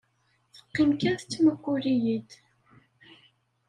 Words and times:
Teqqim 0.53 0.89
kan 1.01 1.15
tettmuqqul-iyi-d. 1.15 2.29